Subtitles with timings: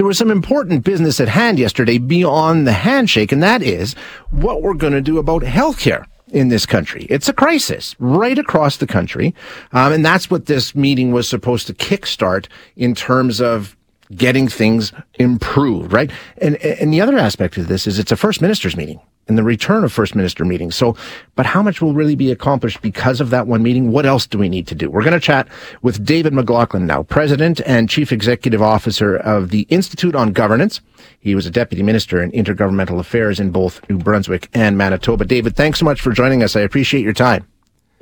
[0.00, 3.92] there was some important business at hand yesterday beyond the handshake, and that is
[4.30, 7.06] what we're going to do about healthcare in this country.
[7.10, 9.34] It's a crisis right across the country.
[9.72, 13.76] Um, and that's what this meeting was supposed to kickstart in terms of
[14.14, 16.10] getting things improved, right?
[16.38, 19.00] And, and the other aspect of this is it's a first minister's meeting
[19.30, 20.74] and the return of first minister meetings.
[20.74, 20.96] So,
[21.36, 23.92] but how much will really be accomplished because of that one meeting?
[23.92, 24.90] What else do we need to do?
[24.90, 25.46] We're going to chat
[25.82, 30.80] with David McLaughlin now, president and chief executive officer of the Institute on Governance.
[31.20, 35.24] He was a deputy minister in intergovernmental affairs in both New Brunswick and Manitoba.
[35.24, 36.56] David, thanks so much for joining us.
[36.56, 37.49] I appreciate your time.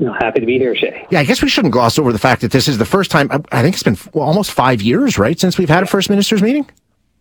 [0.00, 1.06] No, happy to be here, Shay.
[1.10, 3.28] Yeah, I guess we shouldn't gloss over the fact that this is the first time,
[3.50, 6.68] I think it's been almost five years, right, since we've had a first minister's meeting?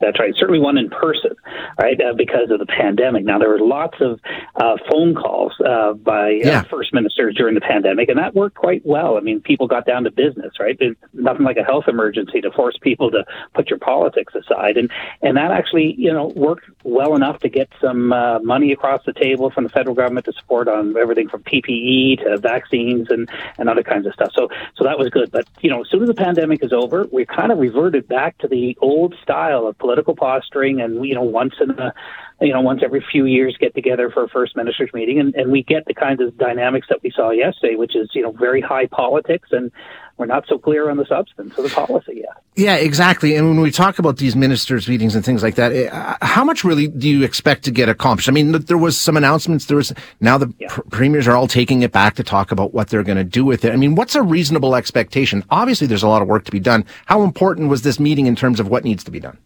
[0.00, 0.34] That's right.
[0.38, 1.32] Certainly one in person,
[1.78, 1.98] right?
[2.00, 3.24] Uh, because of the pandemic.
[3.24, 4.20] Now there were lots of
[4.56, 6.62] uh, phone calls uh, by uh, yeah.
[6.64, 9.16] first ministers during the pandemic, and that worked quite well.
[9.16, 10.76] I mean, people got down to business, right?
[10.78, 13.24] There's nothing like a health emergency to force people to
[13.54, 14.90] put your politics aside, and
[15.22, 19.12] and that actually, you know, worked well enough to get some uh, money across the
[19.12, 23.68] table from the federal government to support on everything from PPE to vaccines and and
[23.68, 24.32] other kinds of stuff.
[24.34, 25.30] So so that was good.
[25.30, 28.36] But you know, as soon as the pandemic is over, we kind of reverted back
[28.38, 31.92] to the old style of political posturing, and you know, once in a
[32.40, 35.50] you know, once every few years get together for a first ministers meeting, and, and
[35.50, 38.60] we get the kinds of dynamics that we saw yesterday, which is you know very
[38.60, 39.70] high politics, and
[40.18, 42.42] we're not so clear on the substance of the policy yet.
[42.54, 43.36] Yeah, exactly.
[43.36, 46.64] And when we talk about these ministers' meetings and things like that, eh, how much
[46.64, 48.28] really do you expect to get accomplished?
[48.28, 49.66] I mean, there was some announcements.
[49.66, 50.68] There was now the yeah.
[50.68, 53.44] pr- premiers are all taking it back to talk about what they're going to do
[53.46, 53.72] with it.
[53.72, 55.42] I mean, what's a reasonable expectation?
[55.48, 56.84] Obviously, there's a lot of work to be done.
[57.06, 59.38] How important was this meeting in terms of what needs to be done?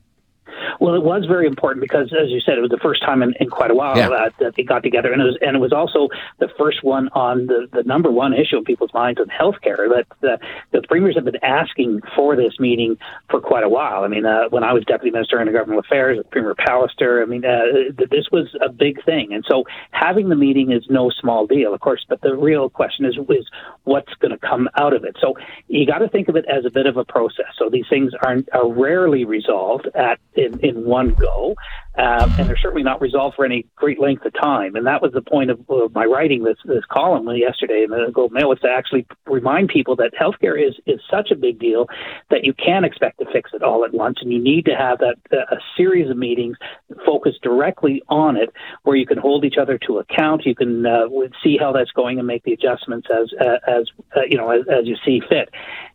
[0.81, 3.35] Well, it was very important because, as you said, it was the first time in,
[3.39, 4.09] in quite a while yeah.
[4.09, 7.11] that, that they got together, and it was and it was also the first one
[7.13, 9.91] on the, the number one issue in people's minds of healthcare.
[9.91, 10.39] That the,
[10.73, 12.97] the premiers have been asking for this meeting
[13.29, 14.05] for quite a while.
[14.05, 17.27] I mean, uh, when I was deputy minister in government affairs, with Premier Pallister, I
[17.27, 21.47] mean, uh, this was a big thing, and so having the meeting is no small
[21.47, 22.07] deal, of course.
[22.09, 23.47] But the real question is is
[23.85, 25.17] what's going to come out of it.
[25.21, 25.35] So
[25.69, 27.53] you got to think of it as a bit of a process.
[27.59, 31.55] So these things are are rarely resolved at in, in in one go,
[31.99, 34.77] uh, and they're certainly not resolved for any great length of time.
[34.77, 38.11] And that was the point of, of my writing this, this column yesterday in the
[38.13, 41.87] Globe Mail was to actually remind people that healthcare is is such a big deal
[42.31, 44.99] that you can't expect to fix it all at once, and you need to have
[44.99, 46.57] that a series of meetings
[47.05, 48.51] focused directly on it,
[48.85, 50.47] where you can hold each other to account.
[50.47, 51.09] You can uh,
[51.43, 53.31] see how that's going and make the adjustments as
[53.67, 55.51] as uh, you know as, as you see fit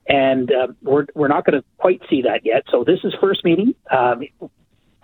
[0.08, 2.64] and uh, we're we're not going to quite see that yet.
[2.70, 3.74] So this is first meeting.
[3.90, 4.24] Um,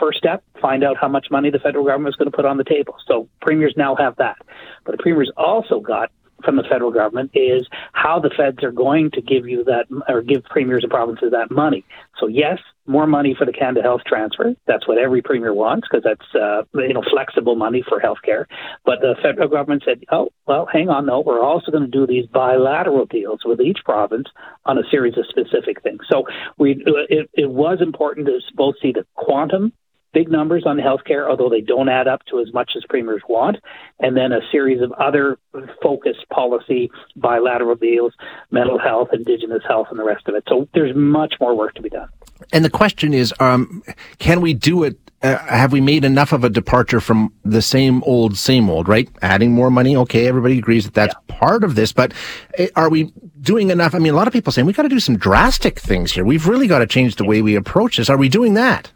[0.01, 2.57] first step, find out how much money the federal government is going to put on
[2.57, 2.95] the table.
[3.07, 4.37] So premiers now have that.
[4.85, 6.11] But the premiers also got
[6.43, 10.21] from the federal government is how the feds are going to give you that or
[10.21, 11.85] give premiers and provinces that money.
[12.19, 14.55] So yes, more money for the Canada Health Transfer.
[14.67, 18.45] That's what every premier wants because that's uh, you know flexible money for healthcare.
[18.85, 22.07] But the federal government said, oh well, hang on, no, we're also going to do
[22.07, 24.27] these bilateral deals with each province
[24.65, 26.01] on a series of specific things.
[26.11, 26.25] So
[26.57, 29.73] we it, it was important to both see the quantum
[30.13, 33.57] big numbers on healthcare, although they don't add up to as much as premiers want,
[33.99, 35.37] and then a series of other
[35.81, 38.13] focused policy, bilateral deals,
[38.51, 40.43] mental health, indigenous health, and the rest of it.
[40.47, 42.09] So there's much more work to be done.
[42.51, 43.83] And the question is, um,
[44.19, 44.97] can we do it?
[45.23, 49.07] Uh, have we made enough of a departure from the same old, same old, right?
[49.21, 49.95] Adding more money.
[49.95, 50.27] Okay.
[50.27, 51.35] Everybody agrees that that's yeah.
[51.37, 52.11] part of this, but
[52.57, 53.93] eh, are we doing enough?
[53.93, 56.25] I mean, a lot of people saying we've got to do some drastic things here.
[56.25, 58.09] We've really got to change the way we approach this.
[58.09, 58.91] Are we doing that?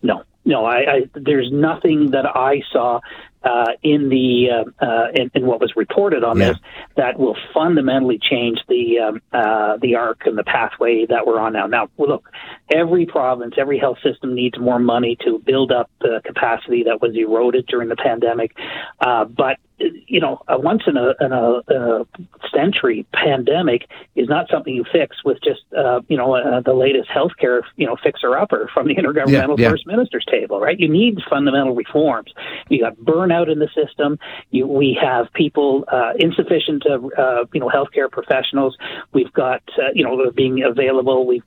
[0.00, 3.00] No, no, I, I, there's nothing that I saw
[3.44, 6.48] uh, in the uh, uh, in, in, what was reported on yeah.
[6.48, 6.58] this
[6.96, 11.52] that will fundamentally change the um, uh, the arc and the pathway that we're on
[11.52, 11.66] now.
[11.66, 12.30] Now, look,
[12.74, 17.14] every province, every health system needs more money to build up the capacity that was
[17.14, 18.56] eroded during the pandemic.
[18.98, 19.58] Uh, but
[20.06, 22.06] you know, a once in a, in a,
[22.54, 27.08] century pandemic is not something you fix with just, uh, you know, uh, the latest
[27.08, 29.70] healthcare, you know, fixer upper from the intergovernmental yeah, yeah.
[29.70, 30.78] first ministers table, right?
[30.78, 32.32] You need fundamental reforms.
[32.68, 34.18] You got burnout in the system.
[34.50, 38.76] You, we have people, uh, insufficient, uh, uh, you know, healthcare professionals.
[39.12, 41.26] We've got, uh, you know, being available.
[41.26, 41.44] We've,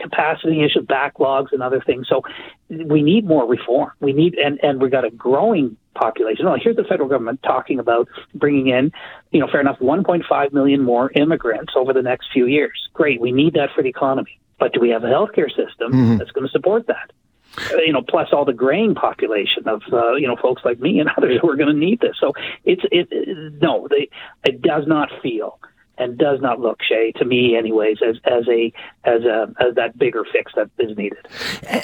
[0.00, 2.06] capacity issues, backlogs, and other things.
[2.08, 2.22] So
[2.68, 3.90] we need more reform.
[4.00, 6.46] We need, and, and we've got a growing population.
[6.46, 8.92] Well, here's the federal government talking about bringing in,
[9.30, 12.88] you know, fair enough, 1.5 million more immigrants over the next few years.
[12.92, 13.20] Great.
[13.20, 14.38] We need that for the economy.
[14.58, 16.16] But do we have a healthcare system mm-hmm.
[16.16, 17.12] that's going to support that?
[17.58, 21.00] Uh, you know, plus all the graying population of uh, you know folks like me
[21.00, 22.16] and others who are going to need this.
[22.20, 22.32] So
[22.64, 24.08] it's it, it no, they,
[24.44, 25.58] it does not feel
[25.98, 28.72] and does not look, Shay, to me, anyways, as as a
[29.04, 31.26] as a as that bigger fix that is needed.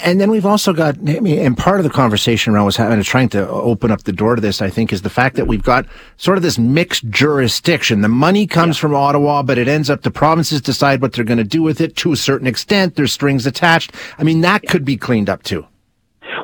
[0.05, 3.49] And then we've also got, and part of the conversation around was having trying to
[3.49, 4.61] open up the door to this.
[4.61, 5.87] I think is the fact that we've got
[6.17, 8.01] sort of this mixed jurisdiction.
[8.03, 8.81] The money comes yeah.
[8.83, 11.81] from Ottawa, but it ends up the provinces decide what they're going to do with
[11.81, 12.97] it to a certain extent.
[12.97, 13.93] There's strings attached.
[14.19, 15.67] I mean, that could be cleaned up too.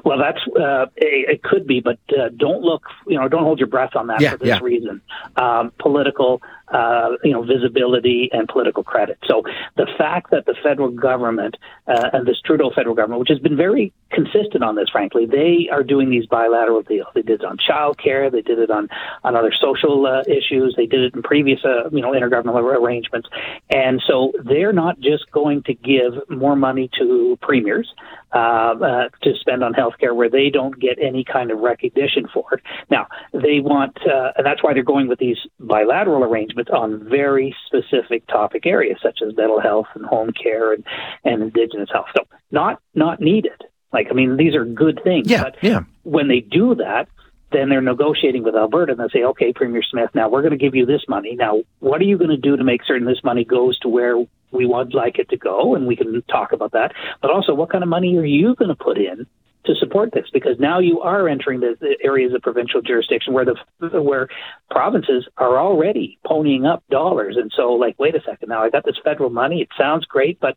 [0.05, 3.69] Well, that's uh, it could be, but uh, don't look, you know, don't hold your
[3.69, 4.61] breath on that yeah, for this yeah.
[4.63, 5.03] reason.
[5.37, 6.41] Um, political
[6.73, 9.19] uh, you know, visibility and political credit.
[9.27, 9.43] So
[9.77, 11.57] the fact that the federal government
[11.87, 15.69] uh, and this Trudeau federal government, which has been very consistent on this, frankly, they
[15.71, 17.09] are doing these bilateral deals.
[17.15, 18.31] They did it on child care.
[18.31, 18.89] They did it on,
[19.25, 20.75] on other social uh, issues.
[20.77, 23.29] They did it in previous, uh, you know, intergovernmental arrangements.
[23.71, 27.93] And so they're not just going to give more money to premiers
[28.35, 32.45] uh, uh, to spend on healthcare where they don't get any kind of recognition for
[32.53, 32.61] it.
[32.91, 37.55] Now, they want, uh, and that's why they're going with these bilateral arrangements on very
[37.67, 40.85] specific topic areas such as mental health and home care and,
[41.25, 42.07] and indigenous health.
[42.17, 43.65] So not not needed.
[43.93, 45.31] Like I mean, these are good things.
[45.31, 45.81] Yeah, but yeah.
[46.03, 47.09] when they do that,
[47.53, 50.59] then they're negotiating with Alberta and they say, okay, Premier Smith, now we're going to
[50.59, 51.35] give you this money.
[51.35, 54.17] Now, what are you going to do to make certain this money goes to where
[54.51, 55.75] we would like it to go?
[55.75, 56.93] And we can talk about that.
[57.23, 59.27] But also, what kind of money are you going to put in
[59.65, 63.45] to support this because now you are entering the, the, areas of provincial jurisdiction where
[63.45, 64.29] the where
[64.71, 68.85] provinces are already ponying up dollars and so like wait a second now I got
[68.85, 70.57] this federal money it sounds great but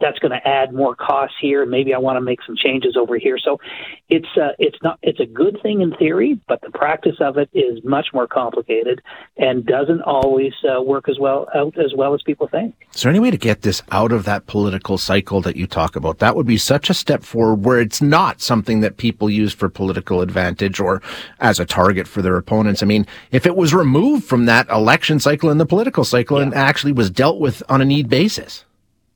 [0.00, 1.64] that's going to add more costs here.
[1.64, 3.38] Maybe I want to make some changes over here.
[3.38, 3.58] So
[4.08, 7.48] it's uh, it's not it's a good thing in theory, but the practice of it
[7.54, 9.02] is much more complicated
[9.36, 12.74] and doesn't always uh, work as well out as well as people think.
[12.94, 15.96] Is there any way to get this out of that political cycle that you talk
[15.96, 16.18] about?
[16.18, 19.68] That would be such a step forward where it's not something that people use for
[19.68, 21.02] political advantage or
[21.40, 22.82] as a target for their opponents.
[22.82, 26.44] I mean, if it was removed from that election cycle and the political cycle yeah.
[26.44, 28.65] and actually was dealt with on a need basis.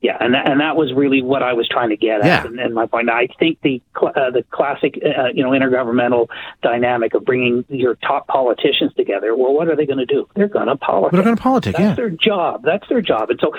[0.02, 2.46] Yeah, and that, and that was really what I was trying to get at, yeah.
[2.46, 3.10] and, and my point.
[3.10, 6.28] I think the uh, the classic, uh, you know, intergovernmental
[6.62, 9.36] dynamic of bringing your top politicians together.
[9.36, 10.26] Well, what are they going to do?
[10.34, 11.12] They're going to politic.
[11.12, 11.76] They're going to politic.
[11.76, 11.94] That's yeah.
[11.94, 12.62] their job.
[12.64, 13.28] That's their job.
[13.28, 13.52] And so,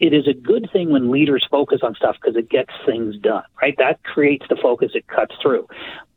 [0.00, 3.44] it is a good thing when leaders focus on stuff because it gets things done.
[3.62, 3.76] Right?
[3.78, 4.90] That creates the focus.
[4.94, 5.68] It cuts through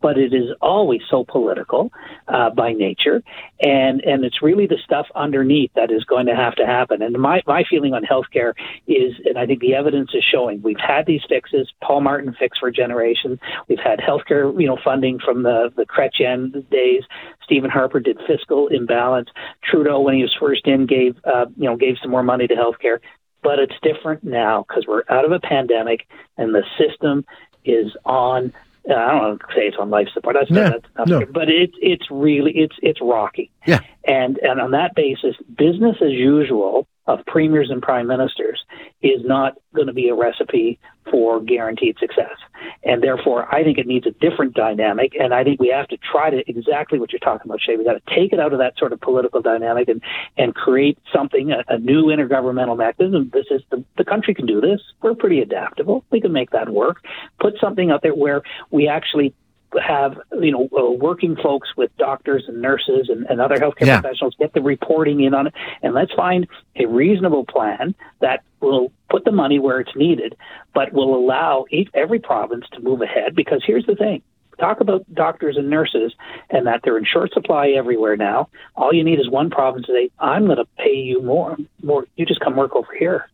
[0.02, 1.92] but it is always so political
[2.28, 3.22] uh, by nature,
[3.62, 7.02] and and it's really the stuff underneath that is going to have to happen.
[7.02, 8.54] And my my feeling on healthcare
[8.88, 11.72] is, and I think the evidence is showing, we've had these fixes.
[11.84, 13.40] Paul Martin fixed for generations.
[13.68, 17.04] We've had healthcare, you know, funding from the the Chrétien days.
[17.44, 19.30] Stephen Harper did fiscal imbalance.
[19.64, 22.56] Trudeau, when he was first in, gave uh, you know gave some more money to
[22.56, 23.00] healthcare.
[23.42, 26.08] But it's different now because we're out of a pandemic
[26.38, 27.26] and the system
[27.64, 28.54] is on
[28.90, 30.36] uh, I don't want to say it's on life support.
[30.40, 31.26] That's, yeah, that's not no.
[31.26, 33.52] but it's it's really it's it's rocky.
[33.66, 33.82] Yeah.
[34.06, 38.64] And and on that basis, business as usual of premiers and prime ministers
[39.02, 40.80] is not going to be a recipe
[41.10, 42.36] for guaranteed success.
[42.84, 45.14] And therefore, I think it needs a different dynamic.
[45.20, 47.78] And I think we have to try to exactly what you're talking about, Shay.
[47.78, 50.02] We've got to take it out of that sort of political dynamic and,
[50.38, 53.32] and create something, a, a new intergovernmental mechanism.
[53.34, 54.82] This is the, the country can do this.
[55.02, 56.04] We're pretty adaptable.
[56.12, 57.04] We can make that work.
[57.40, 58.42] Put something out there where
[58.72, 59.34] we actually
[59.78, 64.02] have you know uh, working folks with doctors and nurses and, and other healthcare yeah.
[64.02, 68.92] professionals get the reporting in on it, and let's find a reasonable plan that will
[69.10, 70.36] put the money where it's needed,
[70.74, 73.36] but will allow each, every province to move ahead.
[73.36, 74.22] Because here's the thing:
[74.60, 76.14] talk about doctors and nurses
[76.50, 78.50] and that they're in short supply everywhere now.
[78.76, 81.58] All you need is one province to say, "I'm going to pay you more.
[81.84, 83.30] More, you just come work over here."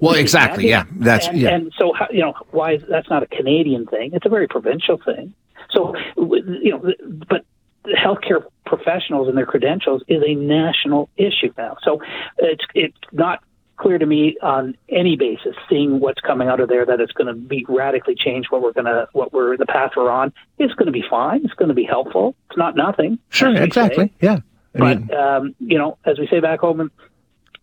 [0.00, 0.68] Well, exactly.
[0.68, 1.50] Yeah, that's and, yeah.
[1.50, 4.10] And so, you know, why that's not a Canadian thing?
[4.12, 5.34] It's a very provincial thing.
[5.70, 6.92] So, you know,
[7.28, 7.44] but
[7.86, 11.76] healthcare professionals and their credentials is a national issue now.
[11.82, 12.00] So
[12.38, 13.42] it's it's not
[13.76, 17.28] clear to me on any basis, seeing what's coming out of there, that it's going
[17.28, 20.32] to be radically change what we're going to what we're the path we're on.
[20.58, 21.44] It's going to be fine.
[21.44, 22.34] It's going to be helpful.
[22.50, 23.18] It's not nothing.
[23.30, 24.06] Sure, exactly.
[24.06, 24.12] Say.
[24.20, 24.38] Yeah.
[24.74, 26.90] I but um, you know, as we say back home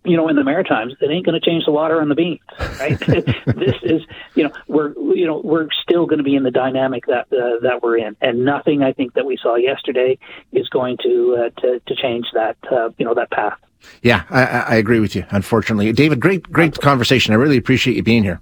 [0.05, 2.39] you know, in the Maritimes, it ain't going to change the water on the beans,
[2.79, 2.99] right?
[2.99, 4.01] this is,
[4.35, 7.59] you know, we're, you know, we're still going to be in the dynamic that uh,
[7.61, 10.17] that we're in, and nothing I think that we saw yesterday
[10.51, 13.57] is going to uh, to, to change that, uh, you know, that path.
[14.01, 15.25] Yeah, I, I agree with you.
[15.29, 17.33] Unfortunately, David, great, great conversation.
[17.33, 18.41] I really appreciate you being here.